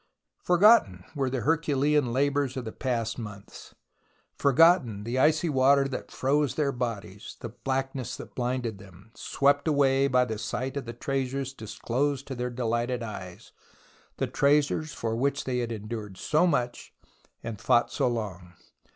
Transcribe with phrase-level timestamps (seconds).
[0.41, 3.75] Forgotten were the herculean labours of the past months,
[4.33, 10.07] forgotten the icy water that froze their bodies, the blackness that blinded them, swept away
[10.07, 13.51] by the sight of the treasures disclosed to their delighted eyes,
[14.17, 16.95] the treasures for which they had endured so much
[17.43, 18.53] and fought so long.